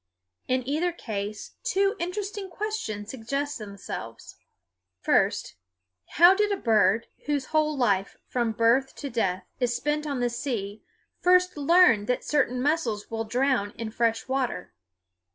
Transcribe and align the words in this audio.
In 0.47 0.67
either 0.67 0.91
case 0.91 1.51
two 1.63 1.95
interesting 1.99 2.49
questions 2.49 3.11
suggest 3.11 3.59
themselves: 3.59 4.35
first, 4.99 5.53
How 6.13 6.33
did 6.33 6.51
a 6.51 6.57
bird 6.57 7.05
whose 7.27 7.45
whole 7.53 7.77
life 7.77 8.17
from 8.27 8.51
birth 8.53 8.95
to 8.95 9.11
death 9.11 9.43
is 9.59 9.75
spent 9.75 10.07
on 10.07 10.19
the 10.19 10.31
sea 10.31 10.81
first 11.19 11.55
learn 11.55 12.07
that 12.07 12.23
certain 12.23 12.63
mussels 12.63 13.11
will 13.11 13.25
drown 13.25 13.73
in 13.77 13.91
fresh 13.91 14.27
water? 14.27 14.73